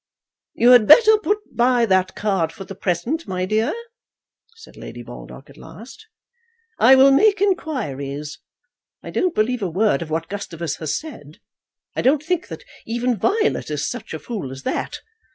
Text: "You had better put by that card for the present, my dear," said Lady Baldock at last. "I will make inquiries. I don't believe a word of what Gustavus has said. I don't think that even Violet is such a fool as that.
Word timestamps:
"You 0.55 0.71
had 0.71 0.87
better 0.87 1.15
put 1.19 1.37
by 1.55 1.85
that 1.85 2.15
card 2.15 2.51
for 2.51 2.63
the 2.63 2.73
present, 2.73 3.27
my 3.27 3.45
dear," 3.45 3.71
said 4.55 4.75
Lady 4.75 5.03
Baldock 5.03 5.47
at 5.47 5.57
last. 5.57 6.07
"I 6.79 6.95
will 6.95 7.11
make 7.11 7.39
inquiries. 7.39 8.39
I 9.03 9.11
don't 9.11 9.35
believe 9.35 9.61
a 9.61 9.69
word 9.69 10.01
of 10.01 10.09
what 10.09 10.27
Gustavus 10.27 10.77
has 10.77 10.97
said. 10.97 11.37
I 11.95 12.01
don't 12.01 12.23
think 12.23 12.47
that 12.47 12.63
even 12.87 13.15
Violet 13.15 13.69
is 13.69 13.87
such 13.87 14.15
a 14.15 14.17
fool 14.17 14.51
as 14.51 14.63
that. 14.63 15.01